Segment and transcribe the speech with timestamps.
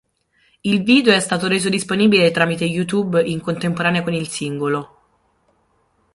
[0.61, 4.97] Il video è stato reso disponibile tramite YouTube in contemporanea con il singolo.